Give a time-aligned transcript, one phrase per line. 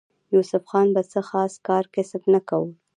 [0.33, 2.69] يوسف خان به څۀ خاص کار کسب نۀ کولو